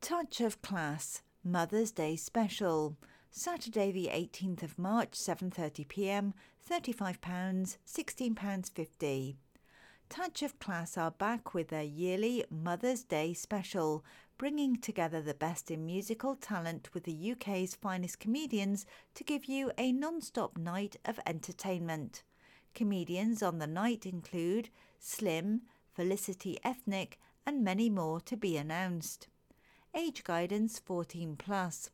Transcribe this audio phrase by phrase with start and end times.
[0.00, 2.96] Touch of Class Mother's Day Special.
[3.30, 6.32] Saturday the 18th of March 7:30 p.m.
[6.62, 9.36] 35 pounds, 16 pounds 50.
[10.08, 14.02] Touch of Class are back with their yearly Mother's Day special,
[14.38, 19.70] bringing together the best in musical talent with the UK's finest comedians to give you
[19.76, 22.22] a non-stop night of entertainment.
[22.74, 25.60] Comedians on the night include Slim,
[25.92, 29.28] Felicity Ethnic, and many more to be announced.
[29.92, 31.88] Age guidance 14 plus.